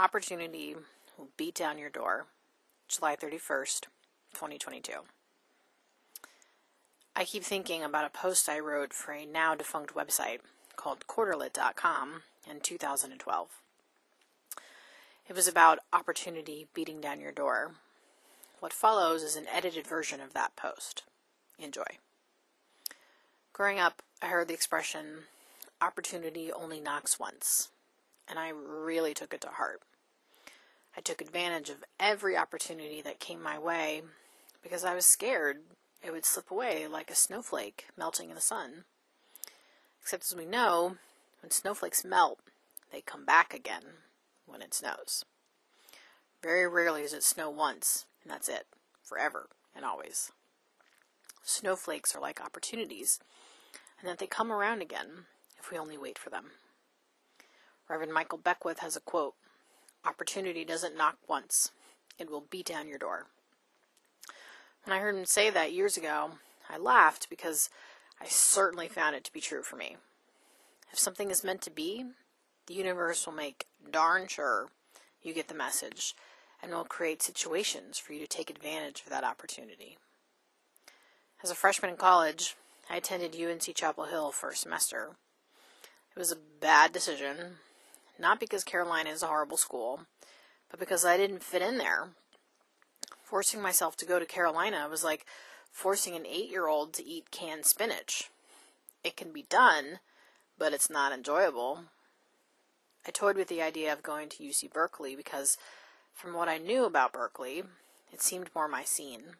Opportunity 0.00 0.74
will 1.18 1.28
beat 1.36 1.54
down 1.54 1.76
your 1.76 1.90
door. 1.90 2.24
July 2.88 3.16
31st, 3.16 3.82
2022. 4.32 4.92
I 7.14 7.24
keep 7.24 7.44
thinking 7.44 7.84
about 7.84 8.06
a 8.06 8.18
post 8.18 8.48
I 8.48 8.60
wrote 8.60 8.94
for 8.94 9.12
a 9.12 9.26
now 9.26 9.54
defunct 9.54 9.94
website 9.94 10.38
called 10.74 11.06
quarterlit.com 11.06 12.22
in 12.50 12.60
2012. 12.60 13.48
It 15.28 15.36
was 15.36 15.46
about 15.46 15.80
opportunity 15.92 16.66
beating 16.72 17.02
down 17.02 17.20
your 17.20 17.30
door. 17.30 17.72
What 18.60 18.72
follows 18.72 19.22
is 19.22 19.36
an 19.36 19.48
edited 19.54 19.86
version 19.86 20.22
of 20.22 20.32
that 20.32 20.56
post. 20.56 21.02
Enjoy. 21.58 21.98
Growing 23.52 23.78
up, 23.78 24.00
I 24.22 24.28
heard 24.28 24.48
the 24.48 24.54
expression, 24.54 25.24
opportunity 25.82 26.50
only 26.50 26.80
knocks 26.80 27.18
once, 27.18 27.68
and 28.30 28.38
I 28.38 28.50
really 28.50 29.12
took 29.12 29.34
it 29.34 29.40
to 29.42 29.48
heart. 29.48 29.82
I 30.96 31.00
took 31.00 31.20
advantage 31.20 31.68
of 31.68 31.84
every 31.98 32.36
opportunity 32.36 33.02
that 33.02 33.20
came 33.20 33.42
my 33.42 33.58
way 33.58 34.02
because 34.62 34.84
I 34.84 34.94
was 34.94 35.04
scared 35.04 35.58
it 36.02 36.12
would 36.12 36.24
slip 36.24 36.50
away 36.50 36.86
like 36.86 37.10
a 37.10 37.14
snowflake 37.14 37.88
melting 37.96 38.30
in 38.30 38.34
the 38.34 38.40
sun. 38.40 38.84
Except 40.00 40.24
as 40.24 40.36
we 40.36 40.46
know, 40.46 40.96
when 41.42 41.50
snowflakes 41.50 42.04
melt, 42.04 42.38
they 42.90 43.02
come 43.02 43.26
back 43.26 43.52
again 43.52 43.82
when 44.46 44.62
it 44.62 44.72
snows. 44.72 45.24
Very 46.42 46.66
rarely 46.66 47.02
does 47.02 47.12
it 47.12 47.22
snow 47.22 47.50
once, 47.50 48.06
and 48.22 48.32
that's 48.32 48.48
it, 48.48 48.66
forever 49.02 49.48
and 49.76 49.84
always. 49.84 50.32
Snowflakes 51.42 52.14
are 52.14 52.20
like 52.20 52.40
opportunities, 52.40 53.20
and 54.00 54.08
that 54.08 54.18
they 54.18 54.26
come 54.26 54.50
around 54.50 54.80
again 54.80 55.26
if 55.58 55.70
we 55.70 55.76
only 55.78 55.98
wait 55.98 56.18
for 56.18 56.30
them. 56.30 56.46
Reverend 57.90 58.12
Michael 58.12 58.38
Beckwith 58.38 58.78
has 58.78 58.94
a 58.94 59.00
quote 59.00 59.34
Opportunity 60.04 60.64
doesn't 60.64 60.96
knock 60.96 61.16
once, 61.28 61.72
it 62.18 62.30
will 62.30 62.44
beat 62.48 62.66
down 62.66 62.86
your 62.86 62.98
door. 62.98 63.26
When 64.84 64.96
I 64.96 65.00
heard 65.00 65.16
him 65.16 65.26
say 65.26 65.50
that 65.50 65.72
years 65.72 65.96
ago, 65.96 66.30
I 66.70 66.78
laughed 66.78 67.28
because 67.28 67.68
I 68.20 68.26
certainly 68.26 68.86
found 68.86 69.16
it 69.16 69.24
to 69.24 69.32
be 69.32 69.40
true 69.40 69.62
for 69.62 69.74
me. 69.74 69.96
If 70.92 71.00
something 71.00 71.32
is 71.32 71.42
meant 71.42 71.62
to 71.62 71.70
be, 71.70 72.04
the 72.66 72.74
universe 72.74 73.26
will 73.26 73.34
make 73.34 73.66
darn 73.90 74.28
sure 74.28 74.68
you 75.20 75.34
get 75.34 75.48
the 75.48 75.54
message 75.54 76.14
and 76.62 76.72
will 76.72 76.84
create 76.84 77.22
situations 77.22 77.98
for 77.98 78.12
you 78.12 78.20
to 78.20 78.26
take 78.26 78.50
advantage 78.50 79.02
of 79.02 79.10
that 79.10 79.24
opportunity. 79.24 79.98
As 81.42 81.50
a 81.50 81.56
freshman 81.56 81.90
in 81.90 81.96
college, 81.96 82.54
I 82.88 82.96
attended 82.96 83.34
UNC 83.34 83.74
Chapel 83.74 84.04
Hill 84.04 84.30
for 84.30 84.50
a 84.50 84.56
semester. 84.56 85.16
It 86.14 86.18
was 86.18 86.30
a 86.30 86.36
bad 86.60 86.92
decision, 86.92 87.56
not 88.20 88.38
because 88.38 88.64
Carolina 88.64 89.10
is 89.10 89.22
a 89.22 89.26
horrible 89.26 89.56
school, 89.56 90.02
but 90.70 90.78
because 90.78 91.04
I 91.04 91.16
didn't 91.16 91.42
fit 91.42 91.62
in 91.62 91.78
there. 91.78 92.10
Forcing 93.24 93.62
myself 93.62 93.96
to 93.96 94.06
go 94.06 94.18
to 94.18 94.26
Carolina 94.26 94.86
was 94.90 95.04
like 95.04 95.26
forcing 95.70 96.14
an 96.14 96.26
eight 96.26 96.50
year 96.50 96.66
old 96.66 96.92
to 96.94 97.04
eat 97.04 97.30
canned 97.30 97.66
spinach. 97.66 98.30
It 99.02 99.16
can 99.16 99.32
be 99.32 99.42
done, 99.42 100.00
but 100.58 100.72
it's 100.72 100.90
not 100.90 101.12
enjoyable. 101.12 101.84
I 103.06 103.10
toyed 103.10 103.36
with 103.36 103.48
the 103.48 103.62
idea 103.62 103.92
of 103.92 104.02
going 104.02 104.28
to 104.28 104.42
UC 104.42 104.72
Berkeley 104.72 105.16
because, 105.16 105.56
from 106.12 106.34
what 106.34 106.48
I 106.48 106.58
knew 106.58 106.84
about 106.84 107.14
Berkeley, 107.14 107.62
it 108.12 108.20
seemed 108.20 108.50
more 108.54 108.68
my 108.68 108.84
scene 108.84 109.36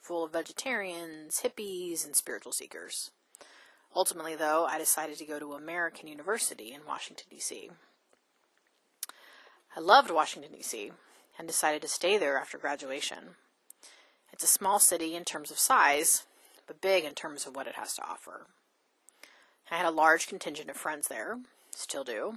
full 0.00 0.24
of 0.24 0.32
vegetarians, 0.32 1.42
hippies, 1.42 2.04
and 2.04 2.16
spiritual 2.16 2.52
seekers. 2.52 3.10
Ultimately, 3.94 4.34
though, 4.34 4.64
I 4.64 4.78
decided 4.78 5.18
to 5.18 5.26
go 5.26 5.38
to 5.38 5.52
American 5.52 6.08
University 6.08 6.72
in 6.72 6.80
Washington, 6.86 7.26
D.C. 7.30 7.70
I 9.76 9.80
loved 9.80 10.10
Washington, 10.10 10.52
D.C., 10.52 10.92
and 11.38 11.46
decided 11.46 11.82
to 11.82 11.88
stay 11.88 12.18
there 12.18 12.38
after 12.38 12.58
graduation. 12.58 13.36
It's 14.32 14.44
a 14.44 14.48
small 14.48 14.78
city 14.78 15.14
in 15.14 15.24
terms 15.24 15.50
of 15.50 15.58
size, 15.58 16.24
but 16.66 16.80
big 16.80 17.04
in 17.04 17.14
terms 17.14 17.46
of 17.46 17.54
what 17.54 17.66
it 17.66 17.76
has 17.76 17.94
to 17.94 18.02
offer. 18.02 18.46
I 19.70 19.76
had 19.76 19.86
a 19.86 19.90
large 19.90 20.26
contingent 20.26 20.70
of 20.70 20.76
friends 20.76 21.08
there, 21.08 21.38
still 21.70 22.04
do, 22.04 22.34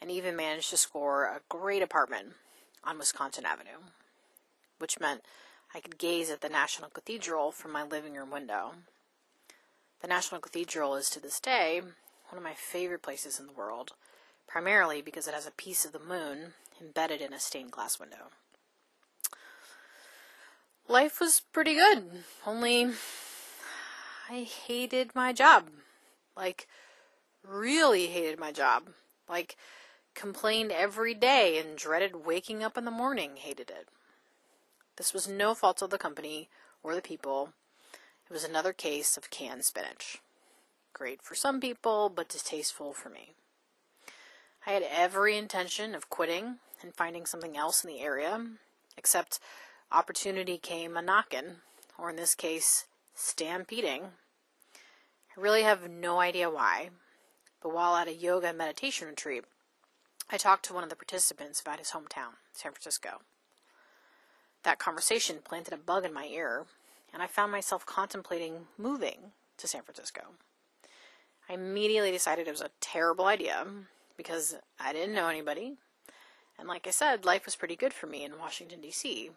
and 0.00 0.10
even 0.10 0.34
managed 0.34 0.70
to 0.70 0.76
score 0.76 1.24
a 1.24 1.40
great 1.48 1.82
apartment 1.82 2.34
on 2.82 2.98
Wisconsin 2.98 3.46
Avenue, 3.46 3.78
which 4.78 4.98
meant 4.98 5.22
I 5.72 5.80
could 5.80 5.98
gaze 5.98 6.28
at 6.28 6.40
the 6.40 6.48
National 6.48 6.90
Cathedral 6.90 7.52
from 7.52 7.70
my 7.70 7.84
living 7.84 8.14
room 8.14 8.30
window. 8.30 8.72
The 10.00 10.08
National 10.08 10.40
Cathedral 10.40 10.96
is 10.96 11.08
to 11.10 11.20
this 11.20 11.38
day 11.38 11.80
one 11.80 12.36
of 12.36 12.42
my 12.42 12.54
favorite 12.54 13.02
places 13.02 13.38
in 13.38 13.46
the 13.46 13.52
world, 13.52 13.92
primarily 14.46 15.02
because 15.02 15.26
it 15.26 15.34
has 15.34 15.46
a 15.46 15.52
piece 15.52 15.84
of 15.84 15.92
the 15.92 15.98
moon 15.98 16.54
embedded 16.80 17.20
in 17.20 17.32
a 17.32 17.40
stained 17.40 17.70
glass 17.70 17.98
window. 17.98 18.30
Life 20.88 21.20
was 21.20 21.42
pretty 21.52 21.74
good, 21.74 22.24
only 22.46 22.92
I 24.28 24.42
hated 24.42 25.14
my 25.14 25.32
job. 25.32 25.68
Like, 26.36 26.66
really 27.46 28.06
hated 28.06 28.38
my 28.38 28.52
job. 28.52 28.88
Like, 29.28 29.56
complained 30.14 30.72
every 30.72 31.14
day 31.14 31.58
and 31.58 31.76
dreaded 31.76 32.24
waking 32.24 32.62
up 32.62 32.76
in 32.76 32.84
the 32.84 32.90
morning, 32.90 33.36
hated 33.36 33.70
it. 33.70 33.88
This 34.96 35.14
was 35.14 35.28
no 35.28 35.54
fault 35.54 35.82
of 35.82 35.90
the 35.90 35.98
company 35.98 36.48
or 36.82 36.94
the 36.94 37.02
people. 37.02 37.50
It 38.28 38.32
was 38.32 38.44
another 38.44 38.72
case 38.72 39.16
of 39.16 39.30
canned 39.30 39.64
spinach. 39.64 40.18
Great 40.92 41.22
for 41.22 41.34
some 41.34 41.60
people, 41.60 42.08
but 42.08 42.28
distasteful 42.28 42.92
for 42.92 43.08
me. 43.08 43.34
I 44.66 44.72
had 44.72 44.84
every 44.84 45.36
intention 45.36 45.94
of 45.94 46.08
quitting 46.08 46.58
and 46.82 46.94
finding 46.94 47.26
something 47.26 47.56
else 47.56 47.82
in 47.82 47.90
the 47.90 48.00
area, 48.00 48.46
except 48.96 49.40
opportunity 49.90 50.56
came 50.56 50.96
a 50.96 51.02
knockin', 51.02 51.56
or 51.98 52.10
in 52.10 52.16
this 52.16 52.36
case, 52.36 52.86
stampeding. 53.14 54.02
I 55.36 55.40
really 55.40 55.62
have 55.62 55.90
no 55.90 56.20
idea 56.20 56.48
why, 56.48 56.90
but 57.60 57.74
while 57.74 57.96
at 57.96 58.06
a 58.06 58.14
yoga 58.14 58.52
meditation 58.52 59.08
retreat, 59.08 59.44
I 60.30 60.36
talked 60.36 60.64
to 60.66 60.74
one 60.74 60.84
of 60.84 60.90
the 60.90 60.96
participants 60.96 61.60
about 61.60 61.80
his 61.80 61.90
hometown, 61.90 62.34
San 62.52 62.72
Francisco. 62.72 63.20
That 64.62 64.78
conversation 64.78 65.38
planted 65.42 65.74
a 65.74 65.76
bug 65.76 66.04
in 66.04 66.14
my 66.14 66.26
ear, 66.26 66.66
and 67.12 67.20
I 67.20 67.26
found 67.26 67.50
myself 67.50 67.84
contemplating 67.84 68.68
moving 68.78 69.32
to 69.58 69.66
San 69.66 69.82
Francisco. 69.82 70.22
I 71.48 71.54
immediately 71.54 72.12
decided 72.12 72.46
it 72.46 72.52
was 72.52 72.60
a 72.60 72.70
terrible 72.80 73.24
idea 73.24 73.66
because 74.22 74.54
I 74.78 74.92
didn't 74.92 75.14
know 75.14 75.28
anybody. 75.28 75.74
And 76.58 76.68
like 76.68 76.86
I 76.86 76.90
said, 76.90 77.24
life 77.24 77.44
was 77.44 77.56
pretty 77.56 77.76
good 77.76 77.92
for 77.92 78.06
me 78.06 78.24
in 78.24 78.38
Washington, 78.38 78.80
D.C. 78.80 79.30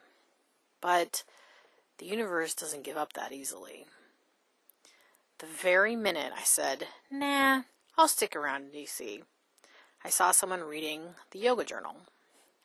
But 0.79 1.23
the 1.97 2.05
universe 2.05 2.53
doesn't 2.53 2.83
give 2.83 2.97
up 2.97 3.13
that 3.13 3.31
easily. 3.31 3.85
The 5.39 5.47
very 5.47 5.95
minute 5.95 6.31
I 6.37 6.43
said, 6.43 6.87
nah, 7.11 7.63
I'll 7.97 8.07
stick 8.07 8.35
around 8.35 8.65
in 8.65 8.71
D.C., 8.71 9.23
I 10.03 10.09
saw 10.09 10.29
someone 10.29 10.61
reading 10.61 11.15
the 11.31 11.39
Yoga 11.39 11.63
Journal, 11.63 11.95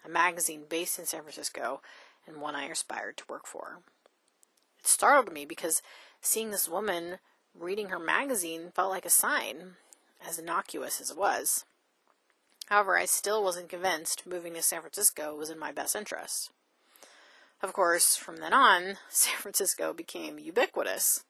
a 0.04 0.10
magazine 0.10 0.64
based 0.68 0.98
in 0.98 1.06
San 1.06 1.22
Francisco 1.22 1.80
and 2.26 2.36
one 2.36 2.54
I 2.54 2.66
aspired 2.66 3.16
to 3.16 3.24
work 3.30 3.46
for. 3.46 3.78
It 4.78 4.86
startled 4.86 5.32
me 5.32 5.46
because 5.46 5.80
seeing 6.20 6.50
this 6.50 6.68
woman 6.68 7.16
reading 7.58 7.88
her 7.88 7.98
magazine 7.98 8.72
felt 8.74 8.90
like 8.90 9.06
a 9.06 9.10
sign, 9.10 9.76
as 10.26 10.38
innocuous 10.38 11.00
as 11.00 11.10
it 11.10 11.16
was. 11.16 11.64
However, 12.70 12.96
I 12.96 13.04
still 13.04 13.42
wasn't 13.42 13.68
convinced 13.68 14.26
moving 14.26 14.54
to 14.54 14.62
San 14.62 14.80
Francisco 14.80 15.34
was 15.34 15.50
in 15.50 15.58
my 15.58 15.72
best 15.72 15.96
interest. 15.96 16.52
Of 17.60 17.72
course, 17.72 18.16
from 18.16 18.36
then 18.36 18.52
on, 18.52 18.96
San 19.08 19.36
Francisco 19.36 19.92
became 19.92 20.38
ubiquitous. 20.38 21.24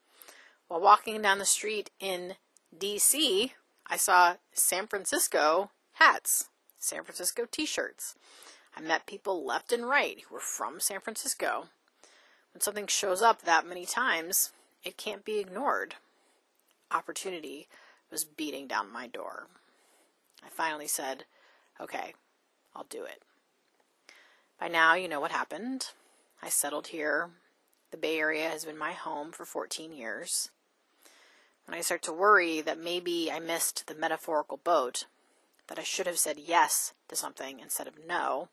While 0.68 0.80
walking 0.80 1.20
down 1.22 1.38
the 1.38 1.46
street 1.46 1.90
in 1.98 2.34
DC, 2.78 3.52
I 3.86 3.96
saw 3.96 4.36
San 4.52 4.86
Francisco 4.86 5.70
hats, 5.94 6.50
San 6.78 7.02
Francisco 7.04 7.46
t 7.50 7.64
shirts, 7.64 8.14
I 8.76 8.80
met 8.80 9.06
people 9.06 9.44
left 9.44 9.72
and 9.72 9.88
right 9.88 10.20
who 10.20 10.34
were 10.34 10.40
from 10.40 10.78
San 10.78 11.00
Francisco. 11.00 11.68
When 12.52 12.60
something 12.60 12.86
shows 12.86 13.22
up 13.22 13.42
that 13.42 13.66
many 13.66 13.86
times, 13.86 14.52
it 14.84 14.96
can't 14.96 15.24
be 15.24 15.38
ignored. 15.38 15.96
Opportunity 16.90 17.66
was 18.10 18.24
beating 18.24 18.66
down 18.66 18.92
my 18.92 19.06
door. 19.06 19.46
I 20.44 20.48
finally 20.48 20.86
said, 20.86 21.24
okay, 21.80 22.14
I'll 22.74 22.86
do 22.88 23.04
it. 23.04 23.22
By 24.58 24.68
now, 24.68 24.94
you 24.94 25.08
know 25.08 25.20
what 25.20 25.32
happened. 25.32 25.90
I 26.42 26.48
settled 26.48 26.88
here. 26.88 27.30
The 27.90 27.96
Bay 27.96 28.18
Area 28.18 28.48
has 28.48 28.64
been 28.64 28.78
my 28.78 28.92
home 28.92 29.32
for 29.32 29.44
14 29.44 29.92
years. 29.92 30.50
When 31.66 31.76
I 31.76 31.82
start 31.82 32.02
to 32.02 32.12
worry 32.12 32.60
that 32.60 32.78
maybe 32.78 33.30
I 33.32 33.40
missed 33.40 33.86
the 33.86 33.94
metaphorical 33.94 34.58
boat, 34.58 35.06
that 35.68 35.78
I 35.78 35.82
should 35.82 36.06
have 36.06 36.18
said 36.18 36.38
yes 36.38 36.94
to 37.08 37.16
something 37.16 37.60
instead 37.60 37.86
of 37.86 37.94
no, 38.06 38.48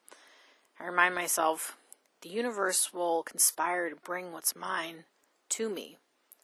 I 0.80 0.86
remind 0.86 1.16
myself 1.16 1.78
the 2.22 2.30
universe 2.30 2.94
will 2.94 3.24
conspire 3.24 3.90
to 3.90 3.96
bring 3.96 4.32
what's 4.32 4.56
mine 4.56 5.06
to 5.50 5.70
me 5.70 5.98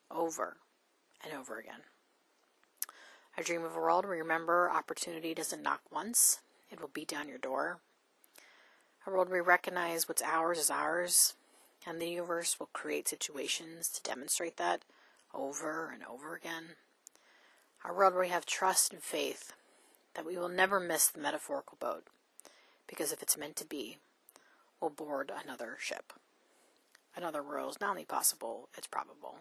over 0.10 0.57
and 1.24 1.34
over 1.34 1.60
again. 1.60 1.81
I 3.35 3.41
dream 3.41 3.63
of 3.63 3.75
a 3.75 3.80
world 3.80 4.06
where 4.06 4.18
remember 4.18 4.69
opportunity 4.69 5.33
doesn't 5.33 5.63
knock 5.63 5.81
once, 5.91 6.41
it 6.69 6.80
will 6.80 6.91
beat 6.94 7.07
down 7.07 7.27
your 7.27 7.39
door. 7.39 7.80
A 9.07 9.09
world 9.09 9.30
where 9.30 9.41
we 9.41 9.47
recognize 9.47 10.07
what's 10.07 10.21
ours 10.21 10.59
is 10.59 10.69
ours, 10.69 11.33
and 11.85 12.00
the 12.00 12.07
universe 12.07 12.59
will 12.59 12.69
create 12.74 13.07
situations 13.07 13.89
to 13.89 14.03
demonstrate 14.03 14.57
that 14.57 14.83
over 15.33 15.89
and 15.91 16.03
over 16.03 16.35
again. 16.35 16.75
A 17.83 17.91
world 17.91 18.13
where 18.13 18.24
we 18.24 18.30
have 18.30 18.45
trust 18.45 18.94
and 18.94 19.01
faith 19.01 19.53
that 20.13 20.25
we 20.25 20.38
will 20.38 20.47
never 20.47 20.79
miss 20.79 21.07
the 21.07 21.19
metaphorical 21.19 21.77
boat, 21.79 22.03
because 22.88 23.12
if 23.12 23.24
it's 23.24 23.38
meant 23.38 23.56
to 23.56 23.65
be, 23.65 23.97
we'll 24.79 24.91
board 24.91 25.31
another 25.44 25.75
ship. 25.79 26.13
Another 27.15 27.41
world 27.41 27.71
is 27.71 27.81
not 27.81 27.89
only 27.89 28.06
possible, 28.06 28.69
it's 28.77 28.88
probable. 28.88 29.38